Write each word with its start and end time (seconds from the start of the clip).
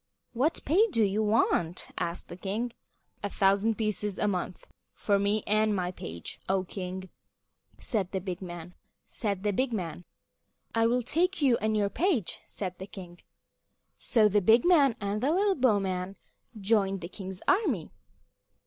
"What 0.33 0.61
pay 0.65 0.87
do 0.89 1.03
you 1.03 1.21
want?" 1.21 1.89
asked 1.99 2.27
the 2.27 2.35
king. 2.35 2.73
"A 3.21 3.29
thousand 3.29 3.75
pieces 3.77 4.17
a 4.17 4.27
month 4.27 4.65
for 4.95 5.19
me 5.19 5.43
and 5.45 5.75
my 5.75 5.91
page, 5.91 6.39
O 6.49 6.63
King," 6.63 7.11
said 7.77 8.11
the 8.11 8.19
big 8.19 8.41
man. 8.41 8.73
"I 10.73 10.87
will 10.87 11.03
take 11.03 11.43
you 11.43 11.55
and 11.57 11.77
your 11.77 11.91
page," 11.91 12.39
said 12.47 12.79
the 12.79 12.87
king. 12.87 13.19
So 13.99 14.27
the 14.27 14.41
big 14.41 14.65
man 14.65 14.95
and 14.99 15.21
the 15.21 15.29
little 15.31 15.53
bowman 15.53 16.15
joined 16.59 17.01
the 17.01 17.07
king's 17.07 17.43
army. 17.47 17.91